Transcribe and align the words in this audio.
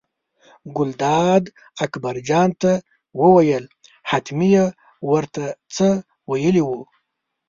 ګلداد 0.77 1.43
اکبرجان 1.85 2.49
ته 2.61 2.71
وویل 3.21 3.65
حتمي 4.09 4.49
یې 4.55 4.65
ور 5.09 5.23
ته 5.35 5.45
څه 5.75 5.87
ویلي 6.31 6.63
وو. 6.67 6.79